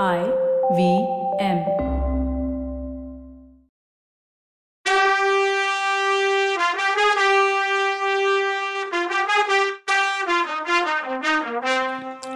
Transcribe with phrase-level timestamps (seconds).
[0.00, 0.20] I
[0.76, 0.82] V
[1.38, 1.58] M.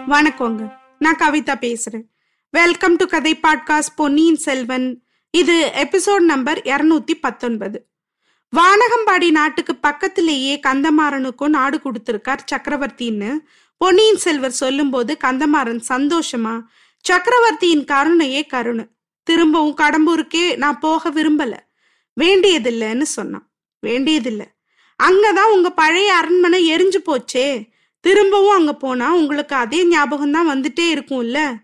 [0.07, 0.71] வணக்கங்க.
[0.99, 2.05] நான் கவிதா பேசுறேன்.
[2.49, 5.03] வெல்கம் டு கதை பாட்காஸ்ட் பொன்னியின் செல்வன்.
[5.31, 7.87] இது எபிசோட் நம்பர் இருநூத்தி பத்தொன்பது.
[8.55, 13.37] வானகம்பாடி நாட்டுக்கு பக்கத்திலேயே கந்தமாறனுக்கும் நாடு கொடுத்திருக்கார் சக்கரவர்த்தின்னு
[13.77, 16.61] பொன்னியின் செல்வர் சொல்லும்போது கந்தமாறன் சந்தோஷமா
[16.99, 18.85] சக்கரவர்த்தியின் கருணையே கருணை.
[19.23, 21.57] திரும்பவும் கடம்பூருக்கே நான் போக விரும்பல.
[22.21, 23.51] வேண்டியதில்லைன்னு சொன்னான்.
[23.87, 24.43] வேண்டியதில்ல.
[25.03, 27.69] அங்கதான் உங்க பழைய அரண்மனை எரிஞ்சு போச்சே.
[27.99, 31.55] திரும்பவும் அங்க போனா உங்களுக்கு அதே ஞாபகம் தான் வந்துட்டே இருக்கும்ல.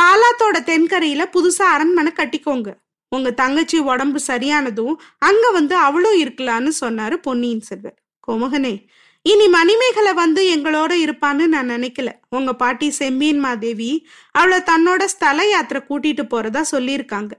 [0.00, 2.74] பாலாத்தோட தென்கரையில புதுசா அரண்மனை கட்டிக்கோங்க.
[3.08, 8.02] உங்க தங்கச்சி உடம்பு சரியானதும் அங்க வந்து அவளும் இருக்கலான்னு சொன்னாரு பொன்னியின் செல்வர்.
[8.28, 8.86] கோமகனே
[9.22, 12.08] இனி மணிமேகலை வந்து எங்களோட இருப்பான்னு நான் நினைக்கல.
[12.28, 17.32] உங்க பாட்டி செம்மீன் மாதேவி அவளை தன்னோட ஸ்தல யாத்திரை கூட்டிட்டு போறதா சொல்லியிருக்காங்க.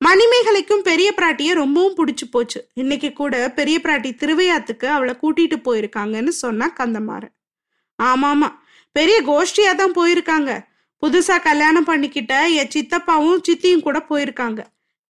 [0.00, 2.68] மணிமேகலைக்கும் பெரிய பிராட்டிய ரொம்பவும் பிடிச்சு போச்சு.
[2.74, 7.34] இன்னைக்கு கூட பெரிய பிராட்டி திருவையாத்துக்கு அவளை கூட்டிட்டு போயிருக்காங்கன்னு சொன்னா கந்தமாறன்.
[8.02, 8.48] ஆமாமா
[8.92, 10.50] பெரிய கோஷ்டியா தான் போயிருக்காங்க.
[11.02, 14.60] புதுசா கல்யாணம் பண்ணிக்கிட்ட என் சித்தப்பாவும் சித்தியும் கூட போயிருக்காங்க.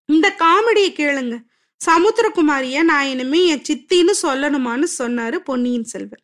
[0.08, 1.36] இந்த காமெடியை கேளுங்க.
[1.86, 6.22] சமுத்திரகுமாரிய நான் இனிமே என் சித்தின்னு சொல்லணுமான்னு சொன்னாரு பொன்னியின் செல்வர்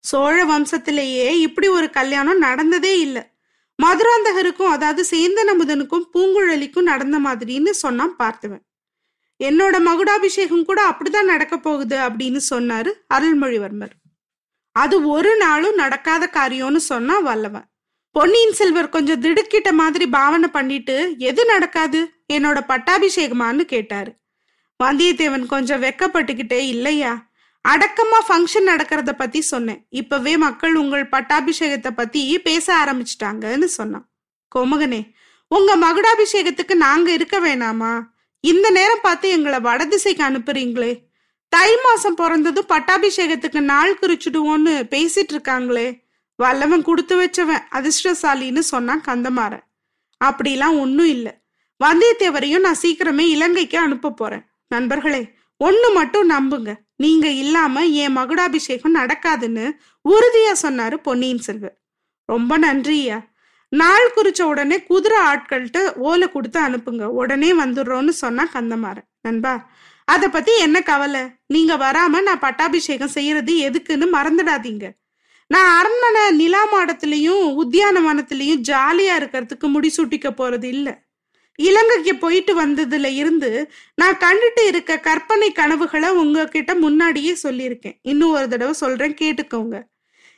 [0.00, 3.22] சோழ வம்சத்திலேயே இப்படி ஒரு கல்யாணம் நடந்ததே இல்லை.
[3.82, 8.62] மதுராந்தகருக்கும் அதாவது சேந்த நமுதனுக்கும் பூங்குழலிக்கும் நடந்த மாதிரின்னு சொன்னான் பார்த்துவன்.
[9.44, 13.94] என்னோட மகுடாபிஷேகம் கூட அப்படிதான் நடக்க போகுது அப்படின்னு சொன்னாரு அருள்மொழிவர்மர்.
[14.72, 17.66] அது ஒரு நாளும் நடக்காத காரியம்னு சொன்னா வல்லவன்.
[18.10, 22.12] பொன்னியின் செல்வர் கொஞ்சம் திடுக்கிட்ட மாதிரி பாவனை பண்ணிட்டு எது நடக்காது?
[22.32, 24.21] என்னோட பட்டாபிஷேகமான்னு கேட்டாரு.
[24.82, 27.30] வந்தியத்தேவன் கொஞ்சம் வெக்கப்பட்டுக்கிட்டே இல்லையா?
[27.68, 29.86] அடக்கமா ஃபங்க்ஷன் நடக்கிறத பத்தி சொன்னேன்.
[29.88, 34.10] இப்பவே மக்கள் உங்கள் பட்டாபிஷேகத்தை பத்தி பேச ஆரம்பிச்சிட்டாங்கன்னு சொன்னான்.
[34.56, 35.12] கோமகனே
[35.48, 38.02] உங்க மகுடாபிஷேகத்துக்கு நாங்க இருக்க வேணாமா?
[38.40, 40.92] இந்த நேரம் பார்த்து எங்களை வடதிசைக்கு அனுப்புறீங்களே.
[41.48, 46.00] தை மாசம் பிறந்ததும் பட்டாபிஷேகத்துக்கு நாள் குறிச்சிடுவோன்னு பேசிட்டு இருக்காங்களே.
[46.34, 49.64] வல்லவன் கொடுத்து வச்சவன் அதிர்ஷ்டசாலின்னு சொன்னான் கந்தமாறன்.
[50.24, 51.32] அப்படிலாம் ஒன்றும் இல்லை.
[51.84, 54.44] வந்தியத்தேவரையும் நான் சீக்கிரமே இலங்கைக்கு அனுப்ப போறேன்.
[54.74, 55.22] நண்பர்களே
[55.60, 56.70] ஒண்ணு மட்டும் நம்புங்க.
[57.02, 59.66] நீங்க இல்லாம என் மகுடாபிஷேகம் நடக்காதுன்னு
[60.10, 61.76] உறுதியா சொன்னாரு பொன்னியின் செல்வர்.
[62.28, 63.18] ரொம்ப நன்றியா
[63.72, 65.78] நாள் குறிச்ச உடனே குதிரை ஆட்கள்கிட்ட
[66.08, 67.04] ஓலை கொடுத்து அனுப்புங்க.
[67.20, 69.08] உடனே வந்துடுறோன்னு சொன்னா கந்தமாறன்.
[69.26, 69.54] நண்பா
[70.08, 71.22] அதை பத்தி என்ன கவலை?
[71.54, 74.86] நீங்க வராம நான் பட்டாபிஷேகம் செய்யறது எதுக்குன்னு மறந்துடாதீங்க.
[75.50, 80.94] நான் அரண்மனை நிலா மாடத்திலையும் உத்தியானவனத்திலையும் ஜாலியா இருக்கிறதுக்கு முடிசூட்டிக்க போறது இல்லை.
[81.56, 87.98] இலங்கைக்கு போயிட்டு வந்ததுல இருந்து நான் கண்டுட்டு இருக்க கற்பனை கனவுகளை உங்ககிட்ட முன்னாடியே சொல்லியிருக்கேன்.
[88.02, 89.82] இன்னும் ஒரு தடவை சொல்றேன் கேட்டுக்கோங்க.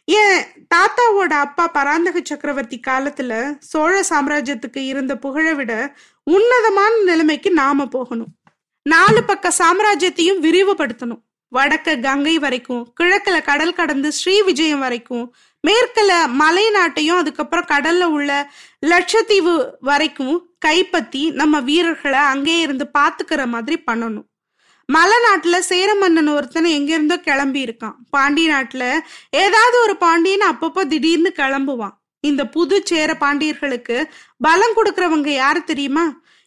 [0.05, 0.43] ஏன்
[0.75, 8.35] தாத்தாவோட அப்பா பராந்தக சக்கரவர்த்தி காலத்துல சோழ சாம்ராஜ்யத்துக்கு இருந்த புகழை விட உன்னதமான நிலைமைக்கு நாம போகணும்.
[8.83, 11.23] நாலு பக்க சாம்ராஜ்யத்தையும் விரிவுபடுத்தணும்.
[11.55, 15.35] வடக்க கங்கை வரைக்கும் கிழக்குல கடல் கடந்து ஸ்ரீ விஜயம் வரைக்கும்
[15.67, 18.31] மேற்கில் மலை நாட்டையும் அதுக்கப்புறம் கடல்ல உள்ள
[18.93, 19.55] லட்சத்தீவு
[19.89, 20.37] வரைக்கும்
[20.67, 24.27] கைப்பத்தி நம்ம வீரர்களை அங்கே இருந்து பாத்துக்கிற மாதிரி பண்ணணும்.
[24.89, 27.95] மலை நாட்டுல சேர மன்னன் ஒருத்தன் எங்கிருந்தோ கிளம்பி இருக்கான்.
[28.15, 28.85] பாண்டி நாட்டுல
[29.45, 31.95] ஏதாவது ஒரு பாண்டியன் அப்பப்போ திடீர்னு கிளம்புவான்.
[32.25, 33.97] இந்த புது சேர பாண்டியர்களுக்கு
[34.47, 36.05] பலம் கொடுக்கறவங்க யாரு தெரியுமா?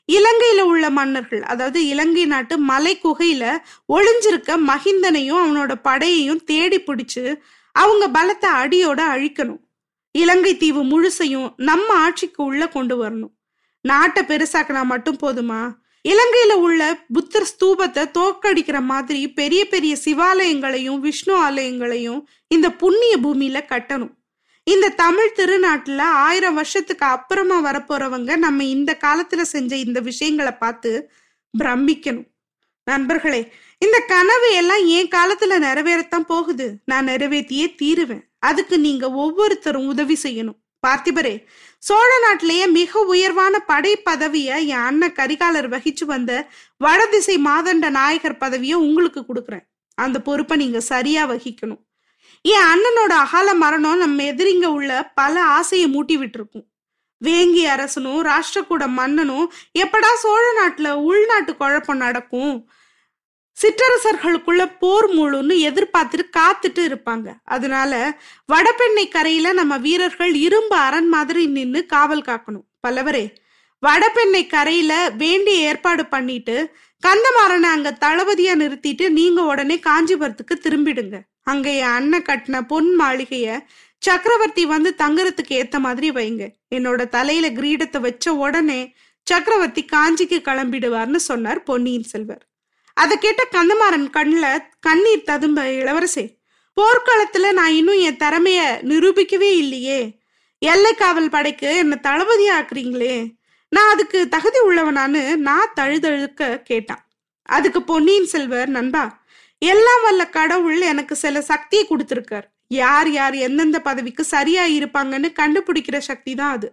[0.10, 1.44] இலங்கையில உள்ள மன்னர்கள்.
[1.52, 3.46] அதாவது இலங்கை நாட்டு மலை குகையில
[3.96, 7.24] ஒளிஞ்சிருக்க மகிந்தனையும் அவனோட படையையும் தேடி பிடிச்சு
[7.82, 9.64] அவங்க பலத்தை அடியோட அழிக்கணும்.
[10.16, 13.34] இலங்கை தீவு முழுசையும் நம்ம ஆட்சிக்கு உள்ள கொண்டு வரணும்.
[13.86, 15.62] நாட்டை பெருசாக்கினா மட்டும் போதுமா?
[16.10, 16.82] இலங்கையில உள்ள
[17.14, 24.14] புத்தர் ஸ்தூபத்தை தோக்கடிக்கிற மாதிரி பெரிய பெரிய சிவாலயங்களையும் விஷ்ணு ஆலயங்களையும் இந்த புண்ணிய பூமியில கட்டணும்.
[24.68, 30.92] இந்த தமிழ் திருநாட்டுல ஆயிரம் வருஷத்துக்கு அப்புறமா வரப்போறவங்க நம்ம இந்த காலத்துல செஞ்ச இந்த விஷயங்களை பார்த்து
[31.54, 32.28] பிரமிக்கணும்.
[32.90, 33.42] நண்பர்களே
[33.78, 36.68] இந்த கனவு எல்லாம் என் காலத்துல நிறைவேறத்தான் போகுது.
[36.86, 38.24] நான் நிறைவேற்றியே தீருவேன்.
[38.40, 40.60] அதுக்கு நீங்க ஒவ்வொருத்தரும் உதவி செய்யணும்.
[40.88, 41.34] பார்த்திபரே
[41.80, 46.32] சோழ நாட்டிலேயே மிக உயர்வான படை பதவிய என் அண்ணன் கரிகாலர் வகிச்சு வந்த
[46.78, 49.66] வடதிசை மாதண்ட நாயகர் பதவிய உங்களுக்கு கொடுக்குறேன்.
[49.96, 51.84] அந்த பொறுப்பை நீங்க சரியா வகிக்கணும்.
[52.42, 56.68] என் அண்ணனோட அகால மரணம் நம்ம எதிரிங்க உள்ள பல ஆசையை மூட்டி விட்டுருக்கும்.
[57.26, 59.46] வேங்கி அரசனும் ராஷ்டிரகூட மன்னனும்
[59.80, 62.70] எப்படா சோழ நாட்டுல உள்நாட்டு குழப்பம் நடக்கும்?
[63.62, 67.28] சிற்றரசர்களுக்குள்ள போர் முழுன்னு எதிர்பார்த்துட்டு காத்துட்டு இருப்பாங்க.
[67.44, 67.94] அதனால
[68.54, 72.66] வடபெண்ணை கரையில நம்ம வீரர்கள் இரும்பு அரண் மாதிரி நின்று காவல் காக்கணும்.
[72.88, 73.26] பல்லவரே
[73.84, 76.56] வடபெண்ணை கரையில வேண்டிய ஏற்பாடு பண்ணிட்டு
[77.04, 81.18] கந்தமாறனை அங்க தளபதியா நிறுத்திட்டு நீங்க உடனே காஞ்சிபுரத்துக்கு திரும்பிடுங்க.
[81.52, 83.58] அங்க என் அண்ணன் கட்டின பொன் மாளிகைய
[84.08, 86.44] சக்கரவர்த்தி வந்து தங்குறதுக்கு ஏத்த மாதிரி வைங்க.
[86.76, 88.82] என்னோட தலையில கிரீடத்தை வச்ச உடனே
[89.28, 92.44] சக்கரவர்த்தி காஞ்சிக்கு கிளம்பிடுவார்னு சொன்னார் பொன்னியின் செல்வர்.
[93.02, 96.26] அதை கேட்ட கந்தமாறன் கண்ணில் கண்ணீர் ததும்ப இளவரசே
[96.78, 98.60] போர்க்காலத்தில் நான் இன்னும் என் திறமைய
[98.90, 100.00] நிரூபிக்கவே இல்லையே.
[100.62, 103.16] எல்லை காவல் படைக்கு என்னை தளபதி ஆக்குறீங்களே.
[103.72, 107.04] நான் அதுக்கு தகுதி உள்ளவனான்னு நான் தழுதழுக்க கேட்டான்.
[107.50, 109.04] அதுக்கு பொன்னியின் செல்வர் நண்பா
[109.62, 112.48] எல்லாம் வல்ல கடவுள் எனக்கு சில சக்தியை கொடுத்துருக்கார்.
[112.82, 116.70] யார் யார் எந்தெந்த பதவிக்கு சரியா இருப்பாங்கன்னு கண்டுபிடிக்கிற சக்தி தான் அது.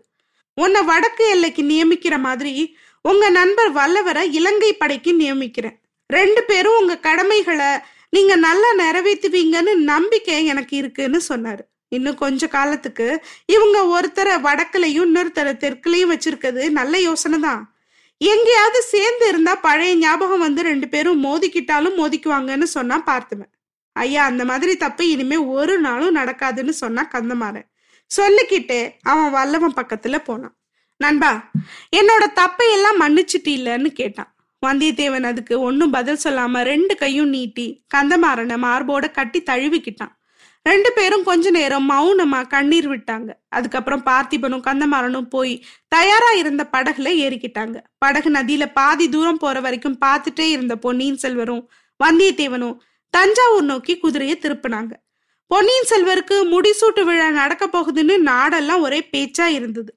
[0.59, 2.55] உன்னை வடக்கு எல்லைக்கு நியமிக்கிற மாதிரி
[3.05, 5.79] உங்க நண்பர் வல்லவரை இலங்கை படைக்கு நியமிக்கிறேன்.
[6.06, 7.78] ரெண்டு பேரும் உங்க கடமைகளை
[8.08, 11.60] நீங்க நல்லா நிறைவேற்றுவீங்கன்னு நம்பிக்கை எனக்கு இருக்குன்னு சொன்னாரு.
[11.88, 17.74] இன்னும் கொஞ்ச காலத்துக்கு இவங்க ஒருத்தரை வடக்குலையும் இன்னொருத்தரை தெற்குலையும் வச்சிருக்கிறது நல்ல யோசனை தான்.
[18.18, 23.52] எங்கேயாவது சேர்ந்து இருந்தா பழைய ஞாபகம் வந்து ரெண்டு பேரும் மோதிக்கிட்டாலும் மோதிக்குவாங்கன்னு சொன்னா பார்த்துவேன்.
[23.92, 27.66] ஐயா அந்த மாதிரி தப்பு இனிமே ஒரு நாளும் நடக்காதுன்னு சொன்னா கந்தமாறன்.
[28.06, 30.56] சொல்லிக்கிட்டே அவன் வல்லவன் பக்கத்துல போனான்.
[30.96, 31.50] நண்பா
[31.96, 34.33] என்னோட தப்பையெல்லாம் மன்னிச்சிட்டு இல்லைன்னு கேட்டான்.
[34.66, 40.12] வந்தியத்தேவன் அதுக்கு ஒன்னும் பதில் சொல்லாம ரெண்டு கையும் நீட்டி கந்தமாறனை மார்போட கட்டி தழுவிக்கிட்டான்.
[40.62, 43.31] ரெண்டு பேரும் கொஞ்ச நேரம் மௌனமா கண்ணீர் விட்டாங்க.
[43.49, 47.76] அதுக்கப்புறம் பார்த்திபனும் கந்தமாறனும் போய் தயாரா இருந்த படகுல ஏறிக்கிட்டாங்க.
[47.99, 51.64] படகு நதியில பாதி தூரம் போற வரைக்கும் பார்த்துட்டே இருந்த பொன்னியின் செல்வரும்
[52.05, 52.76] வந்தியத்தேவனும்
[53.14, 54.93] தஞ்சாவூர் நோக்கி குதிரையை திருப்பினாங்க.
[55.46, 59.93] பொன்னியின் செல்வருக்கு முடிசூட்டு விழா நடக்க போகுதுன்னு நாடெல்லாம் ஒரே பேச்சா இருந்தது.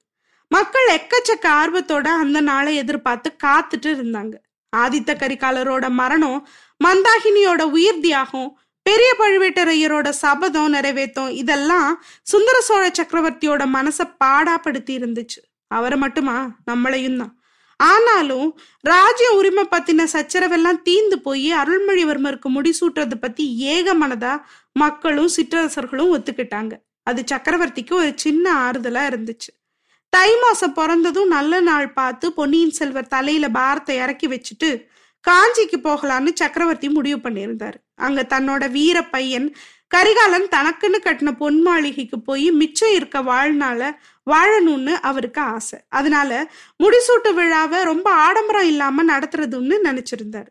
[0.50, 4.34] மக்கள் எக்கச்சக்க ஆர்வத்தோட அந்த நாளை எதிர்பார்த்து காத்துட்டு இருந்தாங்க.
[4.76, 6.48] ஆதித்த கரிகாலரோட மரணம்
[6.84, 15.40] மந்தாகினியோட உயிர் தியாகம் பெரிய பழுவேட்டரையரோட சபதம் நிறைவேற்றும் இதெல்லாம் சுந்தர சோழ சக்கரவர்த்தியோட மனசை பாடாப்படுத்தி இருந்துச்சு.
[15.66, 16.56] அவரை மட்டுமா?
[16.70, 17.40] நம்மளையும் தான்.
[17.76, 24.40] ஆனாலும் ராஜ்ய உரிமை பத்தின சச்சரவெல்லாம் தீந்து போய் அருள்மொழிவர்மருக்கு முடிசூட்டுறது பத்தி ஏக மனதா
[24.72, 26.72] மக்களும் சிற்றரசர்களும் ஒத்துக்கிட்டாங்க.
[27.02, 29.57] அது சக்கரவர்த்திக்கு ஒரு சின்ன ஆறுதலா இருந்துச்சு.
[30.12, 34.70] தை மாசம் பிறந்ததும் நல்ல நாள் பார்த்து பொன்னியின் செல்வர் தலையில பாரத்தை இறக்கி வச்சுட்டு
[35.24, 37.76] காஞ்சிக்கு போகலான்னு சக்கரவர்த்தி முடிவு பண்ணியிருந்தார்.
[37.94, 39.48] அங்க தன்னோட வீர பையன்
[39.88, 43.90] கரிகாலன் தனக்குன்னு கட்டின பொன் மாளிகைக்கு போய் மிச்சம் இருக்க வாழ்நாள
[44.26, 45.78] வாழணும்னு அவருக்கு ஆசை.
[45.88, 46.30] அதனால
[46.82, 50.50] முடிசூட்டு விழாவை ரொம்ப ஆடம்பரம் இல்லாம நடத்துறதுன்னு நினைச்சிருந்தாரு.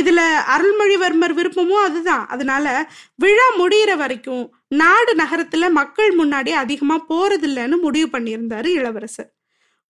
[0.00, 0.20] இதுல
[0.54, 2.26] அருள்மொழிவர்மர் விருப்பமும் அதுதான்.
[2.28, 2.66] அதனால
[3.14, 4.44] விழா முடியிற வரைக்கும்
[4.82, 9.30] நாடு நகரத்துல மக்கள் முன்னாடி அதிகமா போறதில்லைன்னு முடிவு பண்ணியிருந்தாரு இளவரசர்.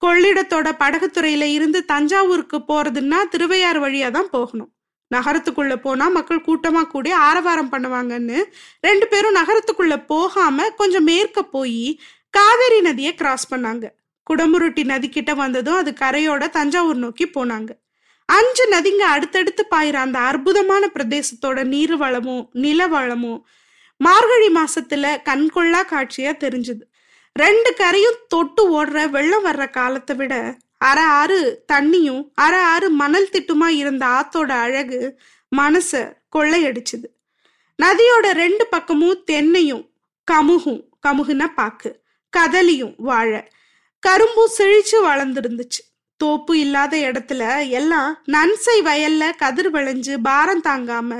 [0.03, 4.71] கொள்ளிடத்தோட படகுத்துறையில இருந்து தஞ்சாவூருக்கு போறதுன்னா திருவையாறு வழியா தான் போகணும்.
[5.15, 8.39] நகரத்துக்குள்ள போனா மக்கள் கூட்டமா கூடி ஆரவாரம் பண்ணுவாங்கன்னு
[8.81, 12.01] ரெண்டு பேரும் நகரத்துக்குள்ள போகாம கொஞ்சம் மேற்க போய்
[12.31, 13.85] காவேரி நதியை கிராஸ் பண்ணாங்க.
[14.31, 17.71] குடமுருட்டி நதிக்கிட்ட வந்ததும் அது கரையோட தஞ்சாவூர் நோக்கி போனாங்க.
[18.35, 23.41] அஞ்சு நதிங்க அடுத்தடுத்து பாயிற அந்த அற்புதமான பிரதேசத்தோட நீர் வளமும் நில வளமும்
[23.97, 26.85] மார்கழி மாசத்துல கண்கொள்ளா காட்சியா தெரிஞ்சுது.
[27.33, 30.35] ரெண்டு கரையும் தொட்டு ஓடுற வெள்ளம் வர்ற காலத்தை விட
[30.79, 35.01] அரை ஆறு தண்ணியும் அரை ஆறு மணல் திட்டுமா இருந்த ஆத்தோட அழகு
[35.57, 35.91] மனச
[36.37, 37.09] கொள்ளையடிச்சுது.
[37.83, 39.85] நதியோட ரெண்டு பக்கமும் தென்னையும்
[40.29, 41.91] கமுகும் கமுகுன்னா பாக்கு
[42.33, 43.41] கதலியும் வாழை
[44.03, 45.83] கரும்பும் செழிச்சு வளர்ந்துருந்துச்சு.
[46.21, 51.11] தோப்பு இல்லாத இடத்துல எல்லாம் நன்சை வயல்ல கதிர் விளைஞ்சு பாரம் தாங்காம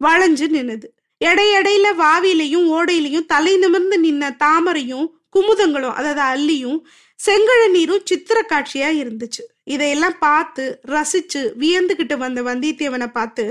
[0.00, 0.86] வளைஞ்சு நின்னுது.
[1.20, 5.06] எடையடையில வாவிலையும் ஓடையிலையும் தலை நிமிர்ந்து நின்ன தாமரையும்
[5.36, 6.78] குமுதங்களும் அதாவது அல்லியும்
[7.20, 9.42] செங்கழ நீரும் சித்திர காட்சியா இருந்துச்சு.
[9.64, 13.44] இதையெல்லாம் பார்த்து ரசிச்சு வியந்துகிட்டு வந்த வந்தியத்தேவனை பார்த்து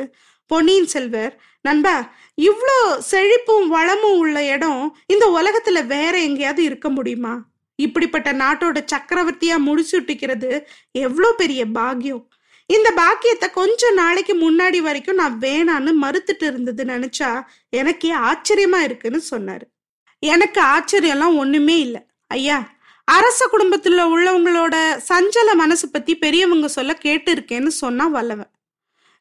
[0.52, 1.96] பொன்னியின் செல்வர் நண்பா
[2.42, 2.78] இவ்வளோ
[3.12, 7.34] செழிப்பும் வளமும் உள்ள இடம் இந்த உலகத்துல வேற எங்கேயாவது இருக்க முடியுமா?
[7.76, 12.30] இப்படிப்பட்ட நாட்டோட சக்கரவர்த்தியா முடிச்சுட்டிக்கிறது எவ்வளோ பெரிய பாக்கியம்.
[12.66, 19.66] இந்த பாக்கியத்தை கொஞ்ச நாளைக்கு முன்னாடி வரைக்கும் நான் வேணான்னு மறுத்துட்டு இருந்தது நினைச்சா எனக்கே ஆச்சரியமா இருக்குன்னு சொன்னாரு.
[20.20, 22.02] எனக்கு ஆச்சரியம்லாம் ஒண்ணுமே இல்லை.
[22.28, 24.76] ஐயா அரச குடும்பத்துல உள்ளவங்களோட
[25.10, 28.52] சஞ்சல மனசு பத்தி பெரியவங்க சொல்ல கேட்டு இருக்கேன்னு சொன்னா வல்லவன்.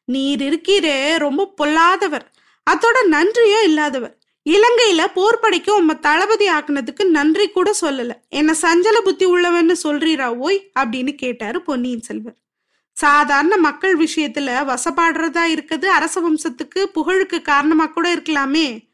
[0.05, 2.31] நீர் இருக்கீரே ரொம்ப பொல்லாதவர்.
[2.71, 4.17] அதோட நன்றியே இல்லாதவர்.
[4.49, 8.11] இலங்கையில போர்படைக்கு உம்ம தளபதி ஆக்குனதுக்கு நன்றி கூட சொல்லல.
[8.29, 10.71] என்ன சஞ்சல புத்தி உள்ளவன்னு சொல்றீரா ஓய்?
[10.79, 12.35] அப்படின்னு கேட்டாரு பொன்னியின் செல்வர்.
[12.91, 18.89] சாதாரண மக்கள் விஷயத்துல வசப்பாடுறதா இருக்குது அரச வம்சத்துக்கு புகழுக்கு காரணமா கூட இருக்கலாமே.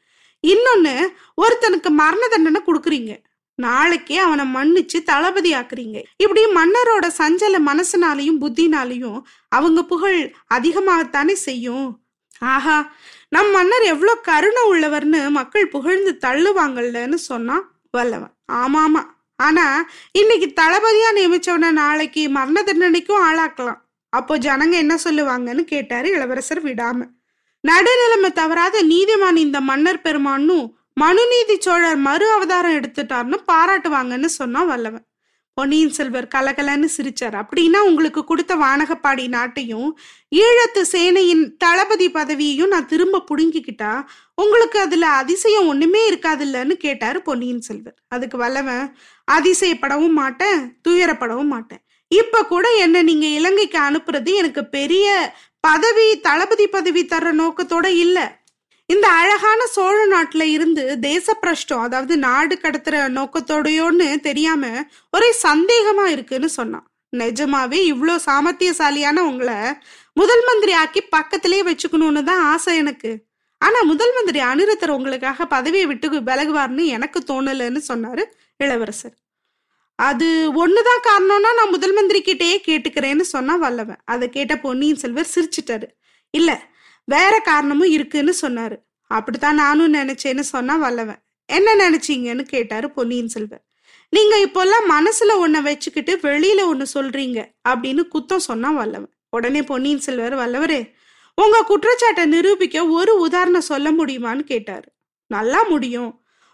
[0.48, 1.08] இன்னொன்னு
[1.42, 3.24] ஒருத்தனுக்கு மரண தண்டனை கொடுக்குறீங்க.
[3.56, 6.04] நாளைக்கே அவனை மன்னிச்சு தளபதி ஆக்குறீங்க.
[6.18, 12.00] இப்படி மன்னரோட சஞ்சல மனசுனாலையும் புத்தினாலையும் அவங்க புகழ் அதிகமாகத்தானே செய்யும்.
[12.40, 12.94] ஆஹா
[13.32, 18.34] நம் மன்னர் எவ்வளோ கருணை உள்ளவர்னு மக்கள் புகழ்ந்து தள்ளுவாங்கல்லன்னு சொன்னான் வல்லவன்.
[18.52, 19.02] ஆமாமா.
[19.40, 19.66] ஆனா
[20.12, 23.80] இன்னைக்கு தளபதியா நியமிச்சவனை நாளைக்கு மரண தண்டனைக்கும் ஆளாக்கலாம்.
[24.10, 27.00] அப்போ ஜனங்க என்ன சொல்லுவாங்கன்னு கேட்டாரு இளவரசர் விடாம.
[27.64, 30.68] நடுநிலைமை தவறாத நீதிமான் இந்த மன்னர் பெருமானும்
[31.02, 35.06] மனுநீதி சோழர் மறு அவதாரம் எடுத்துட்டார்னு பாராட்டுவாங்கன்னு சொன்னான் வல்லவன்.
[35.54, 37.36] பொன்னியின் செல்வர் கலகலன்னு சிரிச்சார்.
[37.42, 39.90] அப்படின்னா உங்களுக்கு கொடுத்த வானகப்பாடி நாட்டையும்
[40.36, 43.92] ஈழத்து சேனையின் தளபதி பதவியையும் நான் திரும்ப புடுங்கிக்கிட்டா
[44.36, 47.98] உங்களுக்கு அதுல அதிசயம் ஒண்ணுமே இருக்காதுல்லன்னு கேட்டாரு பொன்னியின் செல்வர்.
[48.08, 48.96] அதுக்கு வல்லவன்
[49.32, 51.84] அதிசயப்படவும் மாட்டேன் துயரப்படவும் மாட்டேன்.
[52.08, 58.26] இப்ப கூட என்ன நீங்க இலங்கைக்கு அனுப்புறது எனக்கு பெரிய பதவி தளபதி பதவி தர்ற நோக்கத்தோட இல்லை.
[58.92, 64.64] இந்த அழகான சோழ நாட்டுல இருந்து தேச பிரஷ்டம் அதாவது நாடு கடத்துற நோக்கத்தோடையோன்னு தெரியாம
[65.10, 66.86] ஒரே சந்தேகமா இருக்குன்னு சொன்னான்.
[67.14, 69.58] நிஜமாவே இவ்வளோ சாமர்த்தியசாலியான உங்களை
[70.14, 73.12] முதல் மந்திரி ஆக்கி பக்கத்திலே வச்சுக்கணும்னு தான் ஆசை எனக்கு.
[73.62, 78.26] ஆனா முதல் மந்திரி அனிருத்தர் உங்களுக்காக பதவியை விட்டு விலகுவார்னு எனக்கு தோணலன்னு சொன்னாரு
[78.58, 79.16] இளவரசர்.
[80.00, 80.28] அது
[80.64, 84.02] ஒண்ணுதான் காரணம்னா நான் முதல் மந்திரி கிட்டேயே கேட்டுக்கிறேன்னு சொன்னா வல்லவன்.
[84.06, 85.90] அதை கேட்ட பொன்னியின் செல்வர் சிரிச்சிட்டாரு.
[86.34, 86.52] இல்ல
[87.16, 88.78] வேற காரணமும் இருக்குன்னு சொன்னாரு.
[89.12, 91.22] அப்படித்தான் நானும் நினைச்சேன்னு சொன்னா வல்லவன்.
[91.50, 93.64] என்ன நினைச்சீங்கன்னு கேட்டாரு பொன்னியின் செல்வர்
[94.14, 97.40] நீங்க இப்போல்லாம் மனசுல ஒன்ன வச்சுக்கிட்டு வெளியில ஒன்னு சொல்றீங்க
[97.70, 99.14] அப்படின்னு குத்தம் சொன்னா வல்லவன்.
[99.30, 100.82] உடனே பொன்னியின் செல்வர் வல்லவரே
[101.38, 104.88] உங்க குற்றச்சாட்டை நிரூபிக்க ஒரு உதாரணம் சொல்ல முடியுமான்னு கேட்டாரு.
[105.32, 106.12] நல்லா முடியும்.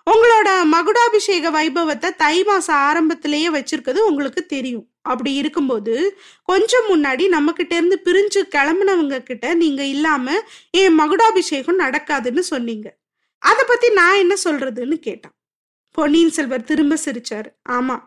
[0.08, 4.86] உங்களோட மகுடாபிஷேக வைபவத்தை தை மாசம் ஆரம்பத்திலேயே வச்சிருக்கிறது உங்களுக்கு தெரியும்.
[5.08, 5.96] அப்படி இருக்கும்போது
[6.44, 10.36] கொஞ்சம் முன்னாடி நம்ம கிட்ட இருந்து பிரிஞ்சு கிளம்புனவங்க கிட்ட நீங்க இல்லாம
[10.72, 12.88] என் மகுடாபிஷேகம் நடக்காதுன்னு சொன்னீங்க.
[13.44, 15.36] அதை பத்தி நான் என்ன சொல்றதுன்னு கேட்டான்.
[15.92, 17.50] பொன்னியின் செல்வர் திரும்ப சிரிச்சாரு.
[17.70, 17.98] ஆமா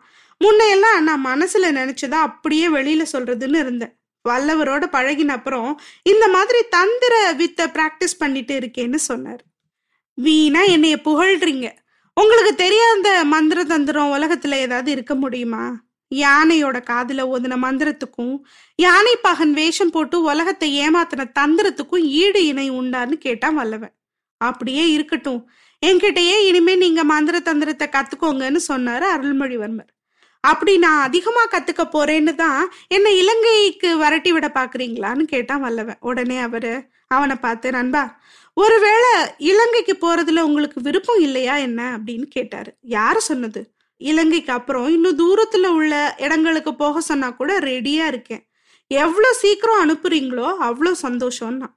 [0.41, 3.95] முன்னையெல்லாம் நான் மனசுல நினைச்சதா அப்படியே வெளியில சொல்றதுன்னு இருந்தேன்.
[4.29, 5.69] வல்லவரோட பழகின அப்புறம்
[6.03, 9.43] இந்த மாதிரி தந்திர வித்த பிராக்டிஸ் பண்ணிட்டு இருக்கேன்னு சொன்னார்.
[10.13, 11.67] வீணா என்னைய புகழ்றீங்க.
[12.13, 15.63] உங்களுக்கு தெரியாத மந்திர தந்திரம் உலகத்துல ஏதாவது இருக்க முடியுமா?
[16.15, 18.39] யானையோட காதுல ஓதுன மந்திரத்துக்கும்
[18.75, 23.93] யானை பகன் வேஷம் போட்டு உலகத்தை ஏமாத்தின தந்திரத்துக்கும் ஈடு இணை உண்டான்னு கேட்டான் வல்லவன்.
[24.37, 25.49] அப்படியே இருக்கட்டும்.
[25.85, 29.89] என்கிட்டயே இனிமே நீங்க மந்திர தந்திரத்தை கத்துக்கோங்கன்னு சொன்னாரு அருள்மொழிவர்மர்.
[30.39, 35.97] அப்படி நான் அதிகமா கத்துக்க போறேன்னு தான் என்ன இலங்கைக்கு வரட்டி விட பாக்குறீங்களான்னு கேட்டான் வல்லவன்.
[35.99, 38.19] உடனே அவரு அவனை பார்த்து நண்பா
[38.53, 41.97] ஒருவேளை இலங்கைக்கு போறதுல உங்களுக்கு விருப்பம் இல்லையா என்ன?
[41.97, 42.75] அப்படின்னு கேட்டாரு.
[42.81, 43.61] யாரு சொன்னது?
[44.01, 48.43] இலங்கைக்கு அப்புறம் இன்னும் தூரத்துல உள்ள இடங்களுக்கு போக சொன்னா கூட ரெடியா இருக்கேன்.
[48.87, 51.67] எவ்வளோ சீக்கிரம் அனுப்புறீங்களோ அவ்வளோ சந்தோஷம்னா.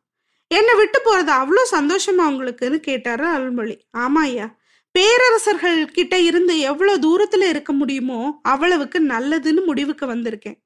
[0.50, 3.76] என்னை விட்டு போறது அவ்வளோ சந்தோஷமா உங்களுக்குன்னு கேட்டாரு அருள்மொழி.
[3.96, 4.46] ஆமா ஐயா
[4.94, 10.58] பேரரசர்கள் கிட்ட இருந்து எவ்வளோ தூரத்துல இருக்க முடியுமோ அவ்வளவுக்கு நல்லதுன்னு முடிவுக்கு வந்திருக்கேன்.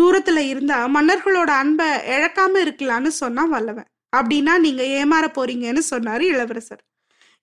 [0.00, 3.88] தூரத்துல இருந்தா மன்னர்களோட அன்பை இழக்காம இருக்கலான்னு சொன்னா வல்லவன்.
[4.16, 6.82] அப்படின்னா நீங்க ஏமாற போறீங்கன்னு சொன்னாரு இளவரசர்.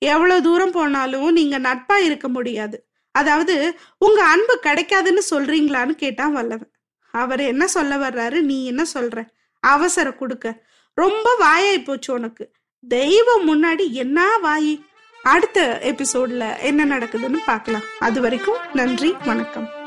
[0.01, 2.77] எவ்வளவு தூரம் போனாலும் நீங்க நட்பா இருக்க முடியாது.
[3.11, 6.71] அதாவது உங்க அன்பு கிடைக்காதுன்னு சொல்றீங்களான்னு கேட்டான் வல்லவன்.
[7.11, 9.25] அவர் என்ன சொல்ல வர்றாரு நீ என்ன சொல்ற?
[9.59, 10.65] அவசர கொடுக்க.
[10.93, 12.51] ரொம்ப வாயாய் போச்சு உனக்கு.
[12.87, 14.81] தெய்வம் முன்னாடி என்ன வாயி?
[15.23, 17.81] அடுத்த எபிசோட்ல என்ன நடக்குதுன்னு பார்க்கலாம்.
[17.99, 19.80] அது வரைக்கும் நன்றி வணக்கம்.